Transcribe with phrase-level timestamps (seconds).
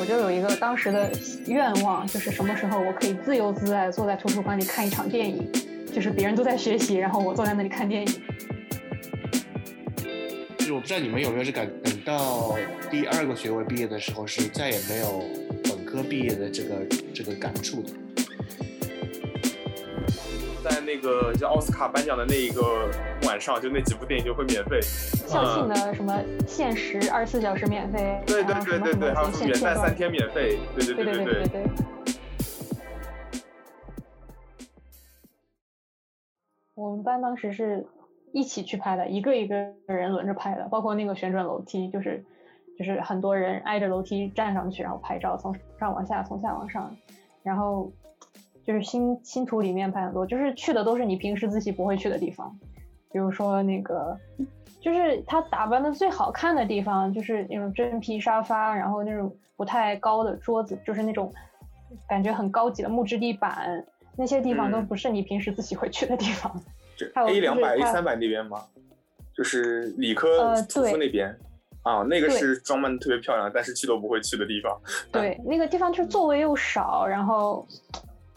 [0.00, 1.12] 我就有一个当时的
[1.46, 5.48] 愿望，就是什么时候我可以自由自在坐在图书馆里看一场电影，
[5.94, 8.22] 就是别人都在学习，然后我坐在那里看电影。
[10.58, 12.56] 就是我不知道你们有没有这感，等到
[12.90, 15.24] 第二个学位毕业的时候，是再也没有
[15.62, 16.74] 本科毕业的这个
[17.14, 17.92] 这个感触的。
[20.92, 22.90] 在那个叫奥斯卡颁奖的那一个
[23.26, 24.80] 晚上，就那几部电影就会免费。
[24.82, 31.66] 校庆的什么限时二十四小时免费，对对对对对，还有什么元旦三天免费，对对对对对对对。
[36.74, 37.86] 我们班当时是
[38.32, 39.56] 一起去拍的，一个一个
[39.86, 42.22] 人轮着拍的，包括那个旋转楼梯，就是
[42.78, 46.94] 就是很多人挨着楼梯站上去，然后拍照，从上往下，从下往上，
[47.42, 47.90] 然后
[48.66, 52.58] 就是新新图里面拍很多，就是去的都是你平时自习不会去的地方，
[53.10, 54.18] 比如说那个。
[54.80, 61.32] 就是他打扮的最好看的地方，就是那种真皮沙发，然后那种不太高的桌子，就是那种
[62.08, 66.52] 感觉很高级的木质地板，那些地方都不是你平时自己会去的地方。
[66.96, 68.60] 这 A 两百、A 三百那边吗？
[69.36, 71.32] 就是理科图书那边
[71.82, 74.76] 啊，那个是装扮特别漂亮，但是去都不会去的地方。
[75.12, 77.64] 对，那个地方就是座位又少，然后。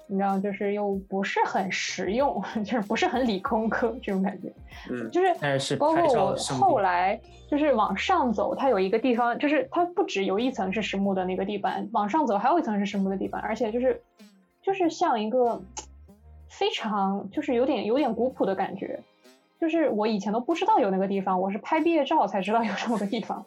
[0.08, 4.54] 你知道，就是又不是很实用， 就是不是很理工科这种感觉。
[4.90, 14.02] 嗯，就是包括我后来就是往上走，它有一个地方，就是它不止有一层是实木的那个地板，往上走还有一层是实木的地板，而且就是
[14.62, 15.62] 就是像一个
[16.50, 19.00] 非常就是有点有点古朴的感觉，
[19.60, 23.46] 就是我以前都不知道有那个地方，我是拍毕业照才知道有这么个地方。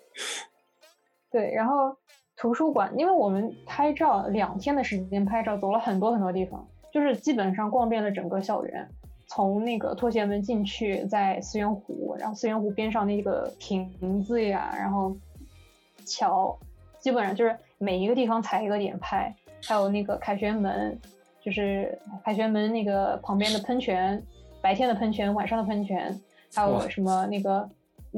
[1.31, 1.97] 对，然后。
[2.39, 8.89] 图书馆，因为我们拍照两天的时间拍照，走了很多很多地方，就是基本上逛遍了整个校园，
[9.27, 15.16] 从那个拖鞋门进去，在思源湖，然后思源湖边上那个亭子呀，然后
[16.04, 16.56] 桥，
[17.00, 19.34] 基本上就是每一个地方踩一个点拍，
[19.65, 20.97] 还有那个凯旋门，
[21.43, 24.22] 就是凯旋门那个旁边的喷泉，
[24.62, 26.16] 白天的喷泉，晚上的喷泉，
[26.55, 27.69] 还有什么那个。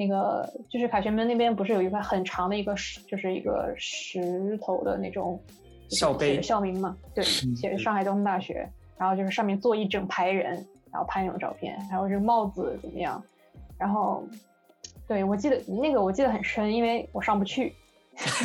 [0.00, 5.38] 那个就是凯旋门那边不是有一块很长的一个石，就是一个石头的那种
[5.90, 6.96] 校碑校名嘛？
[7.14, 8.66] 对，写着上海交通大学，
[8.96, 10.54] 然后就是上面坐一整排人，
[10.90, 13.22] 然后拍那种照片，还有这个帽子怎么样？
[13.76, 14.24] 然后，
[15.06, 17.74] 对我记得那个我记得很深，因为我上不去，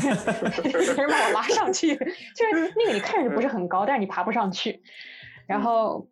[0.04, 4.82] 有 人把我拉上去，就是那个你看着不是很高，但是你爬不上去，
[5.48, 6.06] 然后。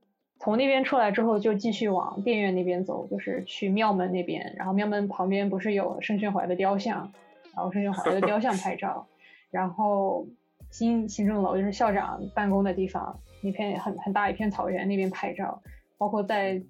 [0.43, 4.53] 从那边出来之后，就继续往电院那边走，就是去庙门那边。
[4.57, 7.09] 然后庙门旁边不是有盛宣怀的雕像，
[7.55, 9.07] 然后盛宣怀的雕像拍照。
[9.49, 10.27] 然后
[10.69, 15.61] 新行政楼就是校长办公的地方，那片很很大一片草原那边拍照。
[15.97, 16.61] 包括在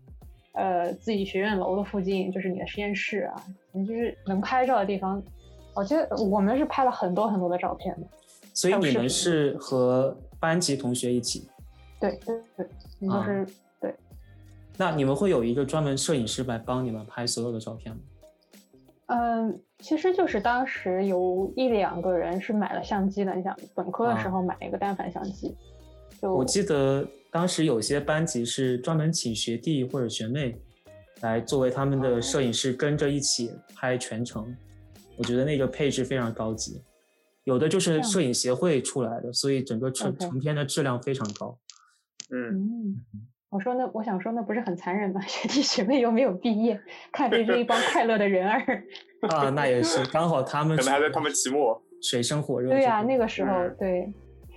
[0.51, 5.19] 呃自己学院楼的附近，就是你的实验室啊，就是能拍照的地方。
[5.73, 8.05] 我觉得我们是拍了很多很多的照片的。
[8.53, 11.47] 所以你们是和班级同学一起？
[12.03, 13.47] 对对对，就是
[13.79, 13.95] 对。
[14.75, 18.01] 那你们会有一个专门摄影师来帮你们拍所有的照片吗？
[19.05, 25.55] 嗯，其实就是当时有一两个人是买了相机的，你想本科的时候买一个单反相机。
[26.19, 30.59] 就我记得当时有些班级是专门请学弟或者学妹
[31.21, 34.53] 来作为他们的摄影师，跟着一起拍全程。
[35.15, 36.81] 我觉得那个配置非常高级。
[37.43, 41.57] 有的就是摄影协会出来的，所以整个成成片的质量非常高。
[42.31, 43.03] 嗯，
[43.49, 45.21] 我说那我想说那不是很残忍吗？
[45.27, 46.79] 学弟学妹又没有毕业，
[47.11, 48.83] 看着这一帮快乐的人儿
[49.29, 52.69] 啊，那也是刚好他们可能还在他们期末水深火热。
[52.69, 54.11] 对呀，那个时候对，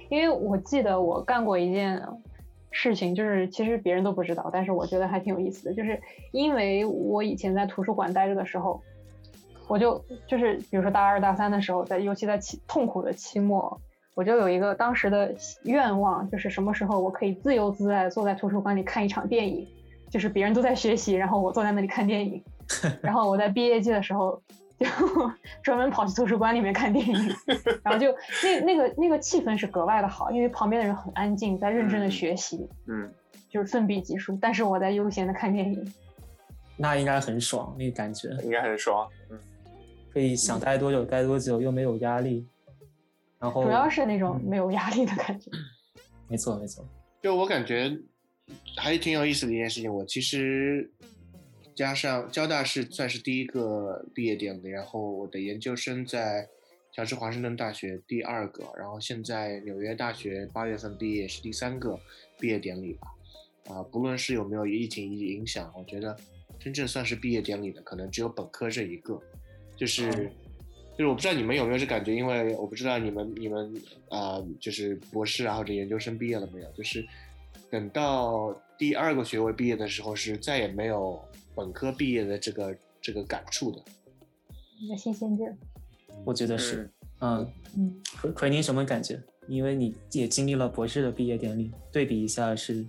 [0.09, 2.01] 因为我记得我干过一件
[2.71, 6.01] 事情，就是其实别人都不知道，但是我觉得还挺有意思的，就是
[6.33, 8.81] 因为我以前在图书馆待着的时候，
[9.69, 13.79] 我就就是比如说大二大三的时候，在尤其在期痛苦的期末。
[14.17, 15.33] 我就有一个当时的
[15.65, 19.69] 愿望，就是什么时候我可以自由自在坐在图书馆里看一场电影，
[20.11, 22.43] 就是别人都在学习，然后我坐在那里看电影。
[23.03, 24.43] 然后我在毕业季的时候
[24.79, 24.87] 就
[25.63, 27.37] 专门跑去图书馆里面看电影，
[27.85, 28.11] 然后就
[28.43, 33.09] 那那个那个气氛是格外的好，因为旁边的人很安静，在认真的学习，嗯，
[33.51, 35.93] 就是奋笔疾书，但是我在悠闲的看电影。
[36.79, 39.39] 那应该很爽，那个感觉应该很爽，嗯，
[40.11, 42.47] 可以想待多久待多久，又没有压力。
[43.47, 45.49] 然后主要是那种没有压力的感觉，
[46.29, 46.85] 没错没错。
[47.23, 47.97] 就我感觉
[48.77, 49.93] 还挺有意思的一件事情。
[49.93, 50.91] 我其实
[51.77, 56.49] 加上交大是算是第一个毕业典礼，然后我的研究生在
[56.93, 61.97] 乔治华盛顿大学第二个，然后现在纽约大学八月份毕业是第三个
[62.41, 63.09] 毕业典礼吧。
[63.69, 66.17] 啊，不论是有没有疫情影响，我觉得
[66.59, 69.21] 真正算是毕业典礼的，可能只有本科这一个，
[69.77, 70.31] 就是
[70.97, 73.75] 就是我不知道你们有没有这感觉，因为我不知道你们你们
[74.09, 77.07] 啊，就是博士啊或者研究生毕业了没有，就是
[77.71, 81.21] 等到第二个学位毕业的时候，是再也没有
[81.55, 83.83] 本科毕业的这个这个感触的，
[84.81, 85.47] 一个新鲜劲。
[86.25, 86.91] 我觉得是，
[87.21, 87.47] 嗯
[87.77, 89.21] 嗯，奎奎宁什么感觉？
[89.49, 92.85] 因为你也经历了博士的毕业典礼，对比一下是。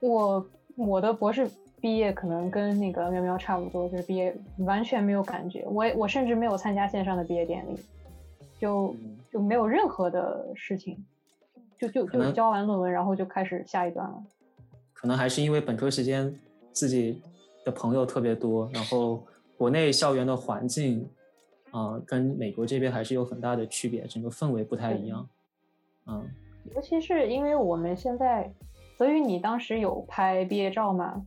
[0.00, 5.64] 我我的博士毕业可能跟那个喵喵差不多，就是毕业完全没有感觉。
[5.66, 7.78] 我我甚至没有参加线上的毕业典礼，
[8.58, 8.94] 就
[9.30, 11.04] 就没有任何的事情，
[11.78, 14.22] 就就就交完论文，然后就开始下一段了。
[14.92, 16.34] 可能还是因为本科时间
[16.72, 17.22] 自己
[17.64, 19.22] 的朋友特别多，然后
[19.56, 21.08] 国内校园的环境
[21.70, 25.28] 啊跟美国这边还是有很大的区别，整个氛围不太一样。
[26.06, 26.28] 嗯，
[26.74, 28.50] 尤其是因为我们现在。
[28.96, 31.24] 所以你当时有拍毕业照吗？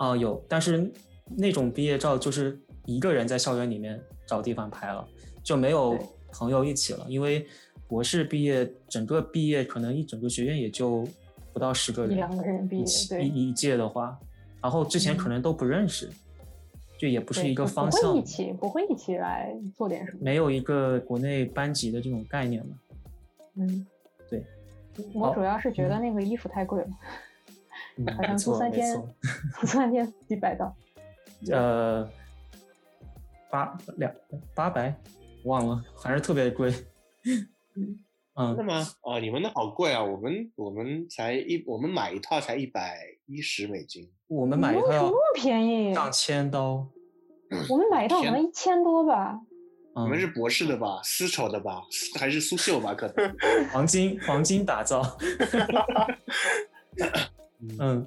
[0.00, 0.90] 啊，有，但是
[1.36, 5.06] 那种毕业照就是一个人在校园里面找地方拍了，
[5.42, 5.98] 就没有
[6.32, 7.04] 朋友一起了。
[7.06, 7.46] 因为
[7.86, 11.06] 博士毕业，整个毕业可能一整个学院也就
[11.52, 14.18] 不到十个人，一两个人毕业，对，一届的话，
[14.62, 16.08] 然后之前可能都不认识，
[16.98, 22.74] 就也不是一个方向，不会一起，不会一起来做点什么，没有一个国内班级的这种概念嘛。
[23.56, 23.86] 嗯。
[24.30, 24.42] 对
[25.12, 26.88] 我主要是觉得那个衣服太贵了，
[28.16, 29.02] 好像租 三天，
[29.60, 30.74] 租三天几百刀。
[31.50, 32.08] 呃，
[33.50, 34.12] 八两
[34.54, 34.94] 八百，
[35.44, 36.72] 忘了，反正特别贵。
[38.34, 38.86] 嗯，是吗？
[39.02, 40.02] 哦，你们的好贵啊！
[40.02, 44.10] 我们我们才一，我们买一套才一百一十美金。
[44.28, 45.94] 我们买一套那么便宜？
[45.94, 46.86] 上千刀。
[47.68, 49.40] 我们买一套好像一千多吧。
[49.96, 51.00] 你们是博士的吧？
[51.02, 51.82] 丝绸的吧？
[52.18, 52.94] 还是苏绣吧？
[52.94, 53.36] 可能
[53.70, 55.02] 黄金黄金打造。
[57.78, 58.06] 嗯，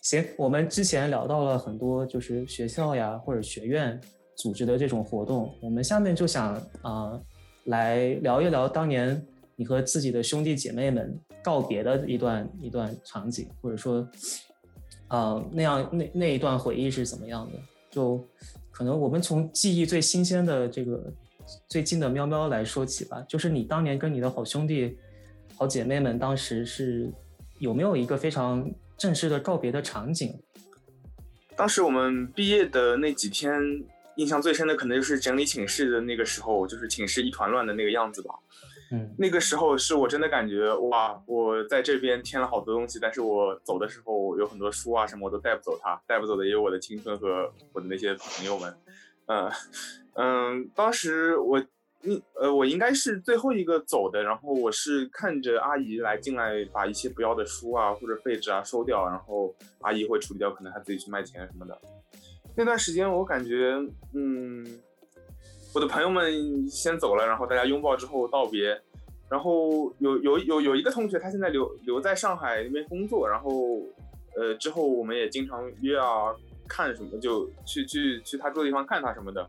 [0.00, 4.00] 行，我们之前聊到了很多，就是学校呀或者学院
[4.36, 5.54] 组织的这种活动。
[5.60, 7.20] 我们下面就想啊，
[7.64, 9.24] 来聊一聊当年
[9.56, 14.08] 你和自己的兄弟姐妹们告别的一段一段场景，或者说，
[15.08, 17.58] 啊，那样那那一段回忆是怎么样的？
[17.90, 18.24] 就。
[18.70, 21.12] 可能我们从记忆最新鲜的这个
[21.68, 24.96] 最近的喵喵来说起吧，就是你当年跟你的好兄弟、
[25.56, 27.12] 好姐妹们当时是
[27.58, 30.40] 有没有一个非常正式的告别的场景？
[31.56, 33.52] 当时我们毕业的那几天，
[34.16, 38.34] 印象最深的可能就是整理寝室的那个时候，就是寝室一团乱的那个样子吧。
[38.90, 48.74] 嗯，那个时候是我真的感觉哇，我在这边添了好多东西，但是我走的时候有很多书啊什么我都带不走，它带不走的也有我的青春和我的那些朋友们。
[49.26, 49.50] 嗯
[50.14, 51.62] 嗯，当时我
[52.02, 61.78] 你呃我应该是最后一个走的，然后我是看着阿姨来进来把一些不要的书啊或者废纸啊收掉，然后阿姨会处理掉，可能她自己去卖钱什么的。
[62.56, 63.74] 那段时间我感觉
[64.14, 64.66] 嗯。
[65.74, 68.80] 我的朋友们先走了，然后大家拥抱之后道别，
[69.28, 73.50] 然后有有有有一个同学，他现在留留在上海那边工作，然后
[74.34, 76.34] 呃之后我们也经常约啊
[76.66, 79.46] 看什么，就去去去他住的地方看他什么的，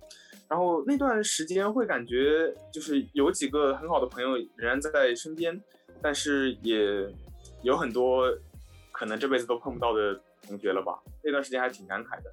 [0.50, 5.62] 然后那段时间会感觉就是有几个很好的朋友仍然在身边，
[6.02, 7.08] 但是也
[7.62, 8.26] 有很多
[8.92, 12.32] 可能这辈子都碰不到的同学了吧，那段时间还挺感慨的。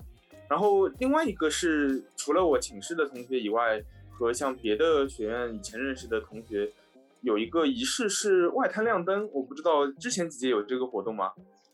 [0.49, 6.73] 然后另外一个是，除了我寝室的同学以外，和像别的学院以前认识的同学，
[7.21, 9.29] 有一个仪式是外滩亮灯。
[9.33, 11.33] 我不知道之前几届有这个活动吗？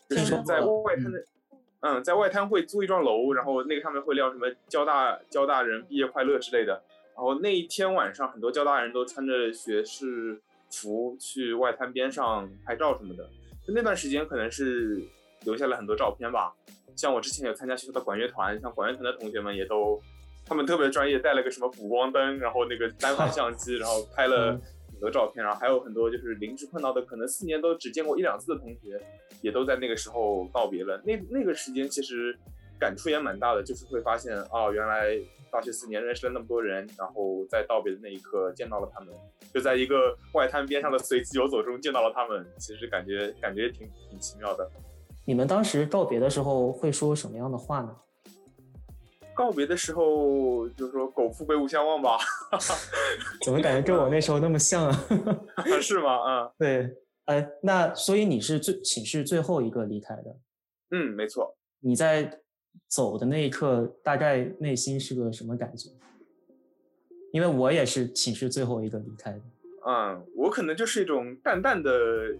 [0.08, 1.26] 就是在外滩的，嗯，
[1.82, 6.82] 嗯在外滩会租一幢楼，然后那个上面会亮什么交大交大人毕业快乐之类的。
[7.14, 13.28] 然后那一天晚上，很多交大人都穿着学士服去外滩边上拍照什么的。
[13.66, 15.02] 就那段时间，可能是
[15.44, 16.54] 留下了很多照片吧。
[16.96, 20.00] 像我之前有参加学校的管乐团，像管乐团的同学们也都，
[20.46, 24.58] 他们特别专业，带了个什么补光灯，然后那个单反相机，然后拍了
[25.02, 28.98] 多照片，然后还有很多就是临时碰到的，可能四年都只见过一两次的同学，
[29.40, 31.02] 也都在那个时候告别了。
[31.04, 32.38] 那那个时间其实
[32.78, 35.18] 感触也蛮大的，就是会发现啊，原来
[35.50, 39.12] 大学四年认识了那么多人，然后在道别的那一刻见到了他们，
[39.52, 44.70] 就在一个外滩边上的随机游走中见到了他们，其实感觉感觉挺挺奇妙的。
[45.24, 47.96] 你们当时告别的时候会说什么样的话呢？
[49.34, 52.18] 告别的时候就是说“苟富贵勿相忘”吧。
[53.44, 54.96] 怎么感觉跟我那时候那么像啊？
[55.80, 56.12] 是吗？
[56.12, 56.96] 啊，对。
[57.26, 60.36] 哎，那所以你是最寝室最后一个离开的？
[60.90, 61.56] 嗯，没错。
[61.80, 62.40] 你在
[62.88, 65.90] 走的那一刻，大概内心是个什么感觉？
[67.32, 69.40] 因为我也是寝室最后一个离开的。
[69.86, 71.90] 嗯，我可能就是一种淡淡的，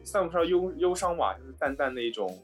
[0.05, 2.43] 算不上忧忧伤吧，就是淡淡的一种。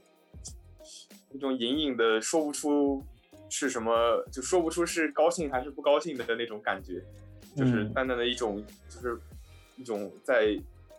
[1.30, 3.04] 一种隐隐的说不出
[3.48, 3.92] 是什么，
[4.30, 7.02] 就说不出是高兴还是不高兴的那种感觉，
[7.56, 9.18] 就是淡淡的一种，就是
[9.76, 10.56] 一种在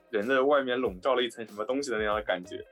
[0.10, 2.64] 人的外面笼罩了一层什么东西的那样的感觉。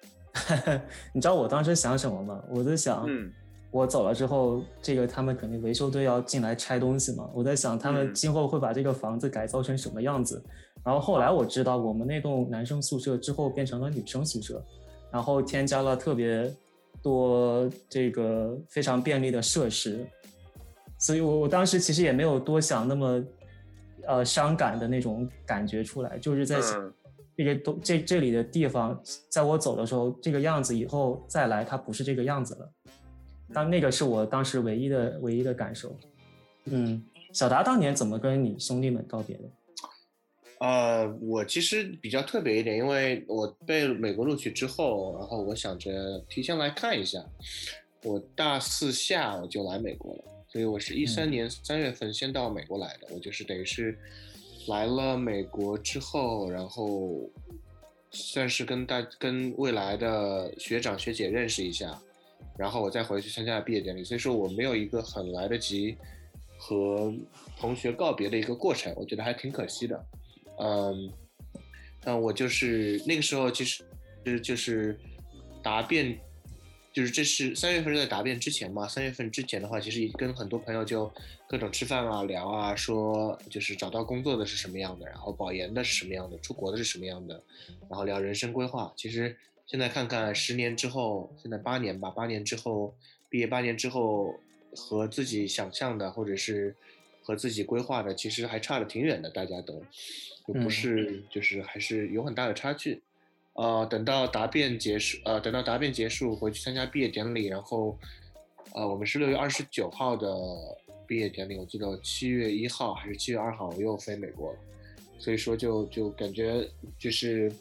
[1.13, 2.43] 你知道我当时想什么吗？
[2.49, 3.31] 我在想，嗯，
[3.71, 7.29] 我走了之后，这个他们肯定维修队要进来拆东西嘛。
[7.33, 10.43] 我在想，他们今后会把这个房子改造成什么样子。
[10.83, 14.63] 然后后来我知道，我们那栋男生宿舍之后变成了女生宿舍，
[15.11, 16.53] 然后添加了特别
[17.07, 20.05] 多这个非常便利的设施。
[20.99, 23.23] 所以我我当时其实也没有多想那么
[24.05, 26.93] 呃伤感的那种感觉出来，就是在想。
[27.39, 28.99] 这个都这这里的地方，
[29.29, 32.67] 在我走的时候这个样子，以后再来它不是这个样子了。
[33.53, 35.95] 但那个是我当时唯一的唯一的感受。
[36.65, 36.99] 嗯，
[37.31, 39.43] 小达当年怎么跟你兄弟们告别的？
[40.59, 47.23] 呃，我其实比较特别一点，因为我被美国录取之后，然后我想着提前来看一下。
[48.03, 53.97] 我大四下我就来美国了，所以我是一三年三月份先到美国来的，我就是等于是。
[54.67, 57.21] 来了美国之后，然后
[58.11, 61.97] 算是跟大跟未来的学长学姐认识一下，
[62.57, 64.03] 然后我再回去参加毕业典礼。
[64.03, 65.95] 所以说我没有一个很来得及
[66.57, 67.13] 和
[67.57, 70.05] 同学告别的一个过程，我觉得还挺可惜的。
[70.59, 71.11] 嗯，
[72.03, 73.83] 那我就是那个时候其实
[74.41, 74.97] 就是
[75.61, 76.19] 答辩。
[76.93, 78.87] 就是这是三月份是在答辩之前嘛？
[78.87, 81.13] 三月份之前的话，其实跟很多朋友就
[81.47, 87.39] 各种吃饭啊、聊啊，说就是找到工作的是什么样的，然后保研的是什么样的，出国的是什么样的，
[87.87, 88.91] 然后聊人生规划。
[88.97, 89.37] 其实
[89.67, 92.95] 现在看看十年之后，现在八年吧，八年之后
[93.29, 94.33] 毕业，八年之后
[94.75, 96.75] 和自己想象的或者是
[97.27, 99.83] 和自己规划的，其实还差的挺远的，大家都
[100.47, 103.01] 就不是，就是还是有很大的差距。
[103.51, 107.99] 呃，等到答辩结束，呃，等到答辩结束，回去参加毕业典礼，然后，
[108.73, 110.29] 呃，我们是六月二十九号的
[111.05, 114.59] 毕业典礼，我记得七月一号还是七月二号，我又飞美国了，
[115.19, 116.65] 所以说就就感觉
[116.97, 117.51] 就是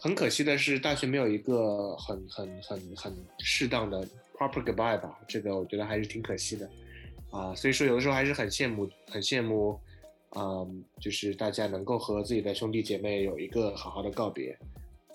[0.00, 4.04] 很可惜的是，大学没有一个很很很很适当的
[4.36, 6.68] proper goodbye 吧，这个我觉得还是挺可惜的，
[7.34, 9.78] 啊，所以说有的时候还是很羡慕，很羡慕，
[10.36, 14.56] 嗯，就是大家能够和自己的兄弟姐妹有一个好好的告别。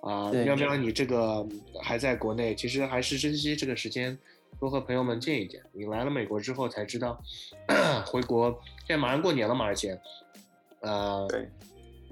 [0.01, 1.45] 啊，喵喵，你这个
[1.81, 4.17] 还在国内，其实还是珍惜这个时间，
[4.57, 5.61] 多和朋友们见一见。
[5.73, 7.21] 你来了美国之后才知道，
[8.07, 8.49] 回国
[8.87, 9.99] 现在马上过年了嘛，而且，
[10.79, 11.49] 呃，对，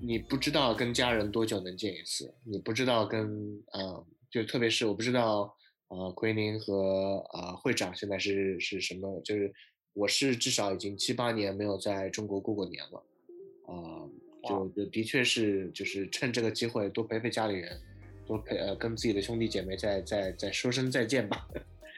[0.02, 5.56] 你不知道跟家人多久能见一次，你不知道跟呃，就特别是我不知道，
[5.88, 9.54] 呃，奎宁和呃会长现在是是什么，就是
[9.98, 13.04] 我是至少已经七八年没有在中国过过年了，
[13.66, 14.06] 啊。
[14.48, 17.77] 就就的确是，就是趁这个机会多陪陪家里人，
[18.25, 21.46] 多陪呃跟自己的兄弟姐妹再再再说声再见吧。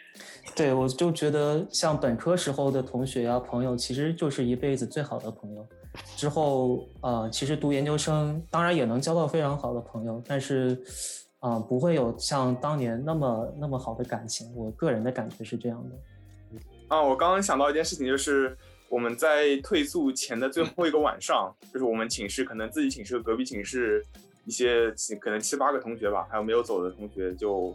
[0.56, 5.68] 对，我就觉得像本科时候的同学呀朋友，其实就是一辈子最好的朋友。
[6.16, 10.82] 之后呃，其实读研究生当然也能交到非常好的朋友，但是
[11.38, 14.52] 啊不会有像当年那么那么好的感情。
[14.56, 15.96] 我个人的感觉是这样的。
[16.90, 18.58] 啊，我刚刚想到一件事情，就是。
[18.90, 24.04] 我们在退宿前的最后一个晚上，就是我们寝室可能自己寝室和隔壁寝室
[24.46, 24.92] 一些
[25.22, 27.72] 可能七八个同学吧，还有没有走的同学，就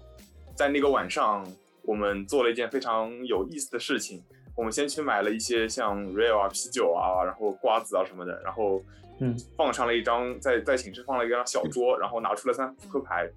[0.56, 1.46] 在那个晚上，
[1.82, 4.20] 我们做了一件非常有意思的事情。
[4.56, 8.82] 我们先去买了一些像 real 啊、啤酒啊，然后瓜子啊什么的，然后
[9.20, 13.30] 嗯，放上了一张在在寝室放了一张小桌，然后拿出了三副扑克牌。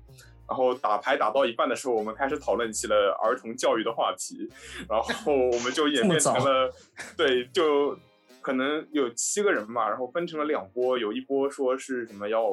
[0.48, 4.50] 然后打牌打到一半的时候，我们开始讨论起了儿童教育的话题，
[4.88, 6.74] 然后我们就演变成了，
[7.18, 7.98] 对，就
[8.42, 12.44] 可能有七个人嘛，然后分成了两波，有一波说是什么要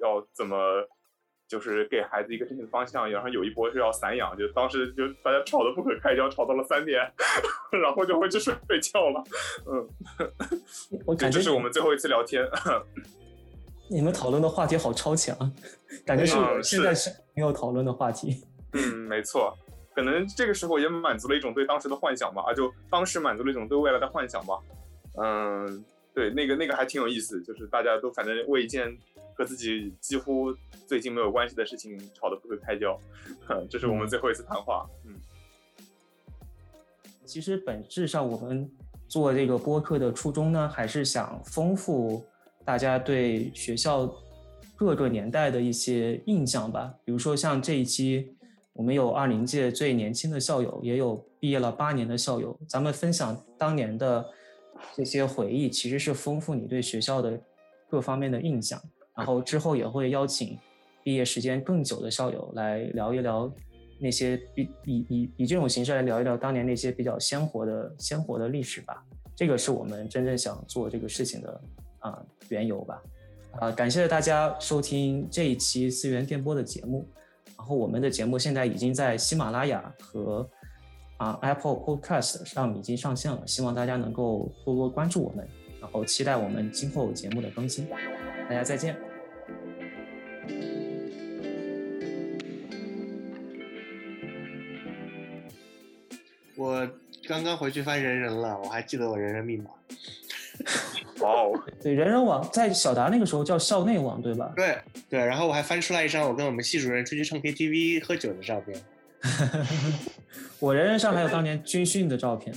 [0.00, 0.56] 要怎么，
[1.46, 7.00] 就是给孩子一个正确的方向，然后有一波是要散养，就当时就大家吵得不可开交，吵到了三点，
[7.70, 9.22] 然后就回去睡觉了，
[9.66, 9.88] 嗯，
[11.06, 12.44] 我 感觉这是我们最后一次聊天。
[13.88, 15.52] 你们讨论的话题好超前啊，
[16.04, 18.44] 感觉是现在是没有讨论的话题。
[18.72, 19.56] 嗯，没错，
[19.94, 24.58] 可能这个时候也满足了一种对当时的幻想吧，啊，就当时满足了一种对未来的幻想吧。
[25.22, 28.96] 嗯，对，那个那个还挺有意思，就是大家都反正为一件
[29.36, 30.52] 和自己几乎
[30.86, 32.98] 最近没有关系的事情吵得不可开交。
[33.70, 34.88] 这是我们最后一次谈话。
[35.04, 35.14] 嗯，
[37.24, 38.68] 其实本质上我们
[39.06, 42.26] 做这个播客的初衷呢，还是想丰富。
[42.64, 44.10] 大家对学校
[44.74, 48.34] 各个年代的一些印象吧，比如说像这一期，
[48.72, 54.24] 我们有二零届最年轻的校友，也有毕业了八年的校友，咱们分享当年的
[54.96, 57.38] 这些回忆，其实是丰富你对学校的
[57.88, 58.80] 各方面的印象。
[59.16, 60.58] 然后之后也会邀请
[61.04, 63.48] 毕业时间更久的校友来聊一聊
[64.00, 69.04] 那些比以以以这种形式来聊一聊当年那些比较鲜活的鲜活的历史吧。
[69.36, 71.60] 这个是我们真正想做这个事情的
[72.04, 73.02] 啊缘由吧。
[73.58, 77.08] 啊，感谢大家收听这一期思源电波的节目。
[77.56, 80.48] 然后我们的节目现在已经在喜马拉雅和
[81.16, 85.48] 啊 Apple Podcast 上已经上线了，希望大家能够多多关注我们，
[85.80, 87.88] 然后期待我们今后节目的更新。
[87.88, 88.96] 大家再见。
[96.56, 96.88] 我
[97.26, 99.70] 刚刚回去翻人人了，我还记得我人人密码。
[101.20, 104.52] 哇哦，对，人人网在小达那个时候叫校内网，对吧？
[104.56, 104.76] 对
[105.08, 108.80] 对，然后我还翻出来一张我跟我们系主任出去唱 KTV 喝酒的照片。
[110.60, 112.54] 我人人上还有当年军训的照片。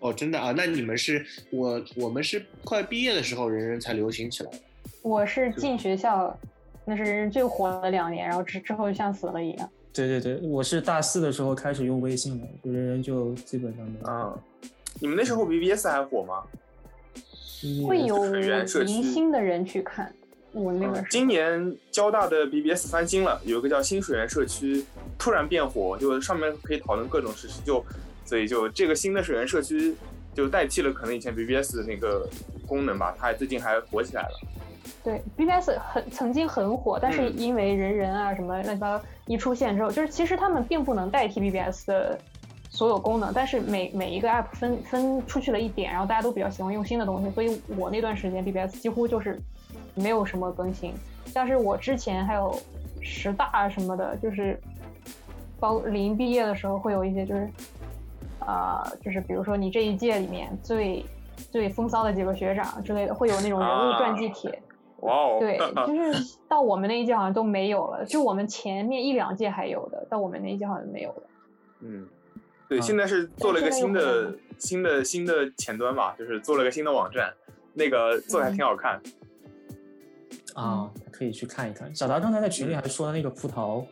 [0.00, 0.52] 哦，真的啊？
[0.56, 4.58] 那你们是我我们是快毕业的时候人人才流行起来的。
[5.02, 6.36] 我是进学校，
[6.84, 9.70] 那是人人最火的两年，然后之之后就像死了一样。
[9.92, 14.06] 对对对，我是大四的时候开始用微信的，就人人就基本上没有。
[14.06, 14.38] 啊，
[15.00, 16.42] 你们那时候 BBS 还火吗？
[17.86, 18.24] 会有
[18.84, 20.12] 明星的人去看。
[20.52, 24.84] 我那个今年交大的 BBS 翻新了，有一个叫新水源社区，
[25.18, 27.84] 突然变火，就上面可以讨论各种事情，就
[28.24, 29.94] 所以就这个新的水源社区
[30.34, 32.28] 就代替了可能以前 BBS 的那个
[32.66, 34.40] 功能吧，它最近还火起来了。
[35.04, 42.18] 对，BBS 很曾经很火，但是因为人人啊什么乱七八糟一出现之后，就是其实他们并不能代替 BBS 的。
[42.70, 49.40] 所有功能，但是每每一个 app 分分出去了一点，然后大家都比较喜欢用新的东西，所以我那段时间 BBS 几乎就是
[49.94, 50.92] 没有什么更新。
[51.34, 52.54] 但是我之前还有
[53.00, 54.60] 十大什么的，就是
[55.58, 57.48] 包临毕业的时候会有一些，就是
[58.40, 61.04] 啊，就是比如说你这一届里面最
[61.50, 64.62] 最风骚的几个学长之类的，会有那种人物传记帖。
[65.00, 65.36] 哇哦！
[65.38, 71.22] 对，就是到我们那一届好像都没有了，就我们前面一两届还有的，到我们那一届好像没有了。
[71.80, 72.06] 嗯。
[72.68, 77.32] 对，现在是做了一个新的、新的、新的前端吧，就是做了个新的网站，
[77.72, 79.00] 那个做的还挺好看。
[80.54, 81.94] 啊，可以去看一看。
[81.94, 83.86] 小达刚才在群里还说的那个葡萄，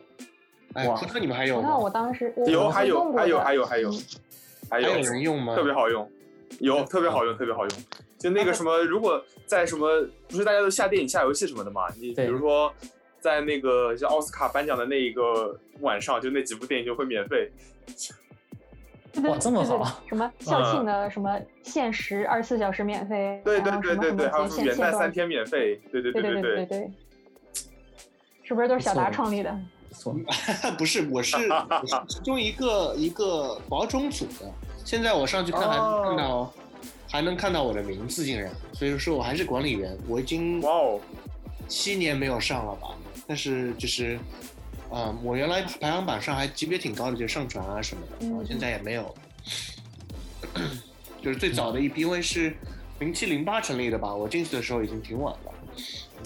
[0.75, 1.77] 哇，葡萄你们还有吗？
[1.77, 3.91] 我当时有，还有，还有，还有，还有，
[4.69, 5.55] 还有人用吗？
[5.55, 6.11] 特别好用，
[6.59, 7.79] 有，特别好用，特别好用。
[8.19, 9.87] 就那个什么，如果在什么，
[10.27, 11.87] 不是大家都下电影、下游戏什么的嘛？
[11.99, 12.71] 你比如说，
[13.19, 17.51] 在那个像奥斯卡颁奖的那一个晚上，就那几部电影就会免费。
[19.25, 19.99] 哇，这么好！
[20.07, 23.41] 什么 校庆的什么限时二十四小时免费？
[23.43, 25.79] 对对对对对，还有元旦三天免费？
[25.91, 26.91] 对对对对对对，
[28.43, 29.57] 是不是都是小达创立的？
[29.91, 30.15] 错，
[30.77, 31.37] 不是，我是
[32.07, 34.51] 其中一个一个保种组的。
[34.85, 36.53] 现在我上去看还能看到，
[37.09, 39.97] 还能看到我的名字，竟然，所以说我还是管理员。
[40.07, 40.99] 我已经哇哦，
[41.67, 42.89] 七年没有上了吧？
[43.25, 44.19] 但是就是。
[44.91, 49.13] 嗯，我原来排行榜上还级别挺高的，就上传啊什么的，然后现在也没有。
[51.21, 52.55] 就是最早的一批，因为是
[52.99, 55.53] 零七零八成立的吧，我进去的时候已经挺晚了。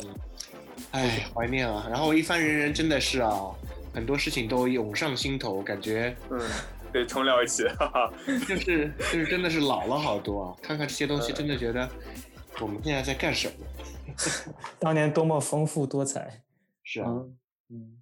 [0.03, 0.15] 嗯，
[0.91, 1.87] 哎，怀念啊！
[1.89, 3.51] 然后一番人人真的是啊，
[3.93, 6.39] 很多事情都涌上心头，感觉嗯，
[6.91, 8.13] 对重聊一起，哈哈，
[8.47, 10.57] 就是就是真的是老了好多啊！
[10.61, 11.89] 看看这些东西，真的觉得
[12.59, 13.65] 我们现在在干什么？
[14.77, 16.43] 当年多么丰富多彩。
[16.83, 17.07] 是啊，
[17.69, 18.00] 嗯。